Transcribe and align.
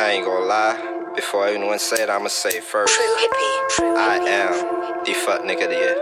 I 0.00 0.12
ain't 0.12 0.24
gonna 0.24 0.46
lie. 0.46 1.12
Before 1.14 1.46
anyone 1.46 1.78
say 1.78 2.02
it, 2.02 2.08
I'ma 2.08 2.28
say 2.28 2.56
it 2.56 2.64
first. 2.64 2.98
I 2.98 4.16
am 4.16 5.04
the 5.04 5.12
fuck 5.12 5.42
nigga 5.42 5.64
of 5.64 5.68
the 5.68 5.76
year. 5.76 5.96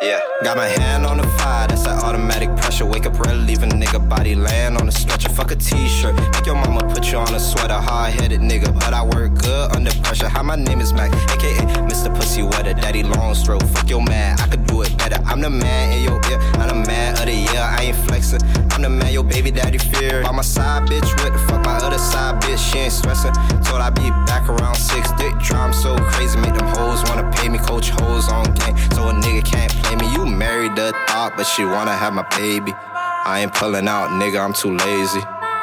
Yeah. 0.00 0.20
Got 0.42 0.56
my 0.56 0.66
hand 0.66 1.04
on 1.04 1.18
the 1.18 1.26
fire, 1.36 1.68
that's 1.68 1.82
that 1.82 2.02
automatic 2.02 2.48
pressure. 2.56 2.86
Wake 2.86 3.04
up 3.04 3.20
early, 3.26 3.44
leave 3.44 3.62
a 3.62 3.66
nigga 3.66 4.00
body 4.08 4.34
land 4.34 4.78
on 4.78 4.86
the 4.86 4.92
stretcher. 4.92 5.28
Fuck 5.28 5.50
a 5.50 5.56
t-shirt, 5.56 6.14
make 6.14 6.46
your 6.46 6.54
mama 6.54 6.80
put 6.94 7.12
you 7.12 7.18
on 7.18 7.34
a 7.34 7.38
sweater. 7.38 7.74
Hard-headed 7.74 8.40
nigga, 8.40 8.72
but 8.72 8.94
I 8.94 9.04
work 9.04 9.34
good 9.34 9.76
under 9.76 9.92
pressure. 10.02 10.28
Hi, 10.28 10.40
my 10.40 10.56
name 10.56 10.80
is 10.80 10.94
Mac, 10.94 11.12
aka 11.34 11.66
Mr. 11.84 12.14
Pussy 12.14 12.42
Wetter, 12.42 12.72
Daddy 12.72 13.02
Long 13.02 13.34
Stroke. 13.34 13.62
Fuck 13.74 13.90
your 13.90 14.02
man, 14.02 14.40
I 14.40 14.48
could 14.48 14.66
do 14.66 14.80
it 14.80 14.96
better. 14.96 15.20
I'm 15.26 15.42
the 15.42 15.50
man 15.50 15.92
in 15.92 16.02
your 16.02 16.18
ear, 16.30 16.38
I'm 16.54 16.68
the 16.68 16.88
man 16.88 17.12
of 17.18 17.26
the 17.26 17.34
year. 17.34 17.60
I 17.60 17.82
ain't 17.82 17.96
flexing, 18.06 18.40
I'm 18.70 18.80
the 18.80 18.88
man 18.88 19.12
your 19.12 19.24
baby 19.24 19.50
daddy 19.50 19.78
fear. 19.78 20.22
By 20.22 20.32
my 20.32 20.42
side, 20.42 20.88
bitch, 20.88 21.08
what 21.22 21.32
the 21.32 21.38
fuck 21.40 21.55
side, 21.98 22.40
bitch? 22.42 22.58
She 22.58 22.78
ain't 22.78 22.92
stressing. 22.92 23.32
Told 23.62 23.80
I 23.80 23.90
be 23.90 24.10
back 24.26 24.48
around 24.48 24.76
six, 24.76 25.10
dick 25.12 25.38
drum 25.38 25.72
so 25.72 25.96
crazy, 25.96 26.38
make 26.38 26.54
them 26.54 26.66
hoes 26.66 27.02
wanna 27.08 27.30
pay 27.32 27.48
me, 27.48 27.58
coach 27.58 27.90
hoes 27.90 28.28
on 28.28 28.44
game, 28.54 28.76
so 28.92 29.08
a 29.08 29.12
nigga 29.12 29.44
can't 29.44 29.72
play 29.82 29.96
me. 29.96 30.12
You 30.12 30.26
married 30.26 30.76
the 30.76 30.92
thought, 31.06 31.34
but 31.36 31.44
she 31.44 31.64
wanna 31.64 31.96
have 31.96 32.12
my 32.12 32.26
baby. 32.36 32.72
I 33.24 33.40
ain't 33.40 33.54
pulling 33.54 33.88
out, 33.88 34.10
nigga, 34.10 34.44
I'm 34.44 34.52
too 34.52 34.76
lazy. 34.76 35.20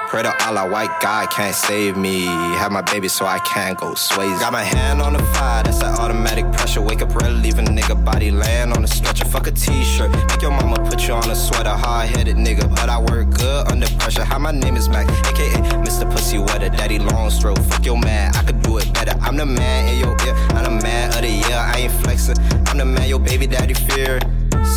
Pray 0.10 0.22
to 0.22 0.46
Allah, 0.46 0.70
white 0.70 0.92
God 1.02 1.32
can't 1.32 1.56
save 1.56 1.98
me. 1.98 2.26
Have 2.62 2.72
my 2.72 2.84
baby 2.84 3.08
so 3.08 3.26
I 3.26 3.40
can't 3.40 3.80
go 3.80 3.94
swayzy. 3.94 4.40
Got 4.40 4.54
my 4.54 4.62
hand 4.62 5.02
on 5.02 5.14
the 5.14 5.24
fire, 5.34 5.64
that's 5.64 5.80
that 5.80 5.98
automatic 6.00 6.46
pressure. 6.52 6.82
Wake 6.82 7.02
up 7.02 7.16
early, 7.16 7.42
leave 7.42 7.58
a 7.58 7.64
nigga 7.64 7.96
body 8.06 8.30
land 8.30 8.74
on 8.74 8.84
the 8.84 8.88
stretcher. 8.88 9.26
Fuck 9.26 9.48
a 9.48 9.52
t-shirt, 9.52 10.12
make 10.12 10.42
your 10.42 10.52
mama 10.52 10.83
put 10.94 11.08
you 11.08 11.14
on 11.16 11.30
a 11.32 11.36
sweater. 11.36 11.70
Hard-headed 11.70 12.36
nigga, 12.36 12.70
but 12.70 12.88
I 12.88 13.00
work 13.00 13.28
good 13.32 13.72
under 13.72 13.88
pressure. 13.98 14.24
Hi, 14.24 14.38
my 14.38 14.52
name 14.52 14.76
is 14.76 14.90
Mac, 14.90 15.08
aka 15.26 15.50
Mr. 15.82 16.10
Pussy 16.10 16.38
Wetter, 16.38 16.70
Daddy 16.70 17.00
Long 17.00 17.32
Stroke. 17.32 17.58
Fuck 17.64 17.84
your 17.84 17.98
man, 17.98 18.36
I 18.36 18.44
could 18.44 18.62
do 18.62 18.78
it 18.78 18.94
better. 18.94 19.18
I'm 19.22 19.36
the 19.36 19.46
man 19.46 19.90
in 19.90 20.00
your 20.00 20.16
ear, 20.26 20.36
I'm 20.54 20.64
the 20.64 20.84
man 20.84 21.10
of 21.10 21.22
the 21.22 21.30
year. 21.30 21.58
I 21.58 21.80
ain't 21.80 21.94
flexing, 22.04 22.38
I'm 22.68 22.78
the 22.78 22.86
man 22.86 23.10
your 23.10 23.20
baby 23.20 23.48
daddy 23.48 23.74
fear. 23.74 24.20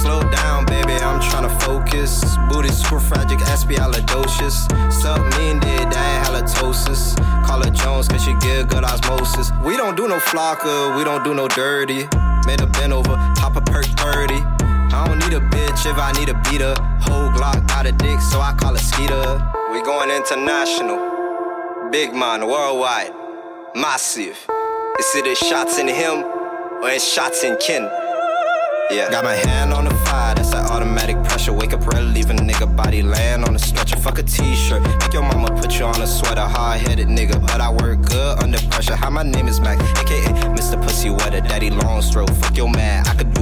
Slow 0.00 0.23
down, 0.31 0.64
baby, 0.64 0.95
I'm 0.95 1.20
tryna 1.20 1.53
focus. 1.61 2.25
Booty 2.48 2.70
super 2.70 2.98
fragile, 2.98 3.36
espialidocious. 3.53 4.56
Suck 4.91 5.20
me 5.36 5.51
and 5.51 5.61
did 5.61 5.91
that 5.92 6.27
halitosis. 6.27 7.17
Call 7.47 7.62
her 7.62 7.70
Jones, 7.70 8.08
cause 8.08 8.25
she 8.25 8.33
get 8.41 8.70
good 8.70 8.84
osmosis. 8.84 9.53
We 9.62 9.77
don't 9.77 9.97
do 9.97 10.08
no 10.08 10.17
flocker, 10.17 10.97
we 10.97 11.05
don't 11.05 11.25
do 11.25 11.34
no 11.34 11.47
dirty. 11.47 12.08
Made 12.47 12.62
a 12.62 12.67
bend 12.67 12.95
over, 12.95 13.14
top 13.36 13.56
a 13.56 13.61
perk 13.61 13.84
30. 13.84 14.55
I 14.97 15.05
don't 15.05 15.19
need 15.19 15.34
a 15.36 15.41
bitch 15.41 15.84
if 15.84 15.98
I 15.98 16.11
need 16.12 16.30
a 16.30 16.34
beater. 16.48 16.75
Whole 17.02 17.28
Glock 17.28 17.69
got 17.69 17.84
a 17.84 17.92
dick, 17.92 18.19
so 18.19 18.41
I 18.41 18.55
call 18.55 18.75
it 18.75 18.78
Skeeter. 18.78 19.52
We 19.70 19.83
going 19.83 20.11
international. 20.11 21.91
Big 21.92 22.14
man, 22.14 22.47
worldwide. 22.47 23.12
Massive. 23.74 24.39
Is 24.98 25.14
it 25.14 25.24
the 25.27 25.34
shots 25.34 25.78
in 25.78 25.86
him 25.86 26.24
or 26.83 26.89
it's 26.89 27.06
shots 27.06 27.44
in 27.44 27.58
kin? 27.58 27.83
Yeah. 28.91 29.11
Got 29.11 29.24
my 29.24 29.34
hand 29.34 29.74
on 29.74 29.84
the 29.84 29.94
fire, 30.06 30.34
that's 30.34 30.52
that 30.52 30.70
automatic 30.70 31.22
pressure. 31.24 31.52
Wake 31.52 31.74
up 31.74 31.86
early, 31.94 32.14
leave 32.14 32.30
a 32.30 32.33
nigga 32.33 32.74
body 32.74 33.02
land 33.02 33.44
on 33.44 33.52
the 33.52 33.58
stretcher. 33.58 33.97
Fuck 33.97 34.19
a 34.19 34.22
t-shirt, 34.22 34.80
make 34.80 35.12
your 35.12 35.24
mama 35.24 35.48
put 35.61 35.78
you 35.78 35.84
on 35.84 36.00
a 36.00 36.06
sweater. 36.06 36.41
Hard-headed 36.41 37.08
nigga, 37.08 37.39
but 37.42 37.61
I 37.61 37.70
work 37.70 38.00
good 38.00 38.42
under 38.42 38.58
pressure. 38.70 38.97
Hi, 38.97 39.11
my 39.11 39.24
name 39.24 39.47
is 39.47 39.61
Mac, 39.61 39.78
aka 40.00 40.33
Mr. 40.56 40.83
Pussy 40.83 41.11
Wetter, 41.11 41.42
Daddy 41.42 41.69
Long 41.69 42.00
Stroke. 42.00 42.30
Fuck 42.30 42.56
your 42.56 42.70
man, 42.70 43.06
I 43.06 43.14
could. 43.14 43.36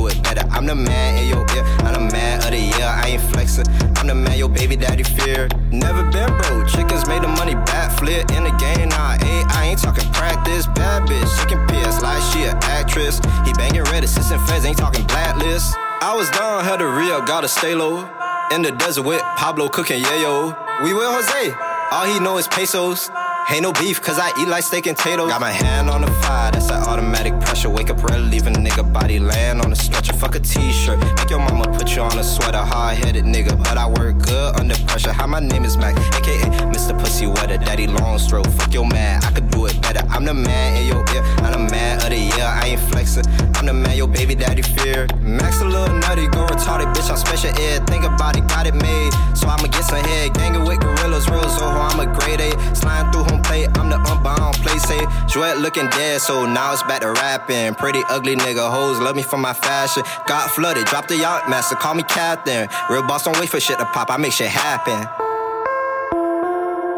I'm 0.64 0.68
the 0.68 0.76
man 0.76 1.18
in 1.18 1.28
your 1.28 1.44
ear, 1.54 1.62
I'm 1.84 1.92
the 1.92 2.00
man 2.10 2.38
of 2.38 2.50
the 2.50 2.58
year. 2.58 2.88
I 2.88 3.08
ain't 3.08 3.20
flexing, 3.20 3.66
I'm 3.98 4.06
the 4.06 4.14
man 4.14 4.38
your 4.38 4.48
baby 4.48 4.76
daddy 4.76 5.02
fear. 5.02 5.46
Never 5.70 6.02
been 6.10 6.32
broke, 6.40 6.68
chickens 6.68 7.06
made 7.06 7.22
the 7.22 7.28
money 7.28 7.54
back 7.68 7.92
flip 7.98 8.30
in 8.32 8.44
the 8.44 8.54
game. 8.56 8.88
Nah, 8.88 9.12
ain't 9.12 9.52
I 9.52 9.66
ain't 9.68 9.78
talking 9.78 10.10
practice. 10.14 10.66
Bad 10.68 11.06
bitch, 11.06 11.28
she 11.38 11.44
can 11.52 11.66
piss 11.68 12.00
like 12.00 12.22
she 12.32 12.44
an 12.44 12.56
actress. 12.64 13.20
He 13.44 13.52
banging 13.52 13.84
red 13.92 14.04
assistant 14.04 14.40
feds, 14.48 14.64
ain't 14.64 14.78
talking 14.78 15.04
blacklist. 15.04 15.76
I 16.00 16.14
was 16.16 16.30
down, 16.30 16.64
had 16.64 16.80
a 16.80 16.88
real, 16.88 17.20
gotta 17.20 17.46
stay 17.46 17.74
low. 17.74 18.08
In 18.50 18.62
the 18.62 18.70
desert 18.70 19.02
with 19.02 19.20
Pablo 19.36 19.68
cooking 19.68 20.02
yayo. 20.02 20.56
We 20.82 20.94
with 20.94 21.04
Jose, 21.04 21.52
all 21.92 22.06
he 22.06 22.20
know 22.20 22.38
is 22.38 22.48
pesos. 22.48 23.10
Ain't 23.50 23.62
no 23.62 23.72
beef, 23.72 24.00
cause 24.00 24.18
I 24.18 24.32
eat 24.40 24.48
like 24.48 24.64
steak 24.64 24.86
and 24.86 24.96
potatoes. 24.96 25.28
Got 25.28 25.40
my 25.40 25.50
hand 25.50 25.90
on 25.90 26.00
the 26.00 26.10
fire, 26.22 26.50
that's 26.50 26.68
that 26.68 26.88
automatic 26.88 27.38
pressure. 27.40 27.68
Wake 27.68 27.90
up 27.90 28.02
early, 28.10 28.30
leave 28.30 28.46
a 28.46 28.50
nigga 28.50 28.90
body 28.90 29.18
land 29.18 29.60
on 29.60 29.70
a 29.70 29.76
stretcher. 29.76 30.14
Fuck 30.14 30.34
a 30.34 30.40
t-shirt, 30.40 30.98
make 30.98 31.28
your 31.28 31.40
mama 31.40 31.64
put 31.76 31.94
you 31.94 32.02
on 32.02 32.18
a 32.18 32.24
sweater. 32.24 32.58
Hard-headed 32.58 33.24
nigga, 33.24 33.56
but 33.58 33.76
I 33.76 33.86
work 33.86 34.18
good 34.18 34.58
under 34.58 34.74
pressure. 34.86 35.12
Hi, 35.12 35.26
my 35.26 35.40
name 35.40 35.64
is 35.64 35.76
Mac, 35.76 35.94
aka 36.16 36.40
Mr. 36.72 36.98
Pussy 36.98 37.26
Wetter, 37.26 37.58
Daddy 37.58 37.86
Long 37.86 38.18
Stroke. 38.18 38.46
Fuck 38.46 38.72
your 38.72 38.86
man, 38.86 39.22
I 39.22 39.30
could 39.30 39.50
do 39.50 39.66
it 39.66 39.80
better. 39.82 40.04
I'm 40.08 40.24
the 40.24 40.34
man 40.34 40.76
in 40.80 40.88
your 40.88 41.04
ear, 41.14 41.22
I'm 41.44 41.52
the 41.52 41.70
man 41.70 41.98
of 41.98 42.08
the 42.08 42.18
year. 42.18 42.46
I 42.46 42.68
ain't 42.68 42.80
flexing, 42.90 43.26
I'm 43.56 43.66
the 43.66 43.74
man 43.74 43.94
your 43.94 44.08
baby 44.08 44.34
daddy 44.34 44.62
fear. 44.62 45.06
Max 45.20 45.60
a 45.60 45.66
little 45.66 45.94
nutty, 45.94 46.28
go 46.28 46.46
retarded, 46.46 46.92
bitch. 46.94 47.10
I'm 47.10 47.18
special 47.18 47.50
ed. 47.60 47.86
Think 47.86 48.04
about 48.04 48.38
it, 48.38 48.48
got 48.48 48.66
it 48.66 48.74
made, 48.74 49.12
so 49.36 49.48
I'ma 49.48 49.68
get 49.68 49.84
some 49.84 50.02
head. 50.02 50.32
Gangin' 50.32 50.64
with 50.64 50.80
gorillas, 50.80 51.28
real 51.28 51.42
Zoho, 51.42 51.92
I'm 51.92 52.00
a 52.00 52.06
grade 52.18 52.40
A. 52.40 52.74
Slime 52.74 53.12
through 53.12 53.33
home 53.76 53.90
plate, 53.90 53.90
I'm 53.90 53.90
the 53.90 54.10
unbound 54.10 54.54
play 54.56 54.78
safe. 54.78 55.08
Jouette 55.26 55.60
looking 55.60 55.88
dead, 55.90 56.20
so 56.20 56.46
now 56.46 56.72
it's 56.72 56.82
back 56.82 57.00
to 57.00 57.12
rapping. 57.12 57.74
Pretty 57.74 58.02
ugly 58.08 58.36
nigga, 58.36 58.70
hoes 58.70 58.98
love 58.98 59.16
me 59.16 59.22
for 59.22 59.38
my 59.38 59.52
fashion. 59.52 60.02
Got 60.26 60.50
flooded, 60.50 60.86
dropped 60.86 61.08
the 61.08 61.16
yacht 61.16 61.48
master, 61.48 61.76
call 61.76 61.94
me 61.94 62.02
captain. 62.04 62.68
Real 62.90 63.02
boss 63.02 63.24
don't 63.24 63.38
wait 63.38 63.48
for 63.48 63.60
shit 63.60 63.78
to 63.78 63.84
pop, 63.86 64.10
I 64.10 64.16
make 64.16 64.32
shit 64.32 64.48
happen. 64.48 65.06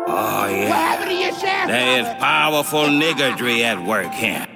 Oh, 0.08 0.46
yeah. 0.48 1.66
There 1.66 2.00
is 2.00 2.06
powerful 2.20 2.84
niggardry 2.84 3.62
at 3.62 3.82
work 3.84 4.12
here. 4.12 4.46